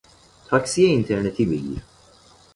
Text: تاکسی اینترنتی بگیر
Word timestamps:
تاکسی 0.47 0.83
اینترنتی 0.85 1.45
بگیر 1.45 1.81